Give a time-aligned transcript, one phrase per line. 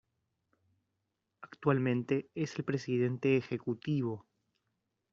[1.41, 4.25] Actualmente es el presidente ejecutivo.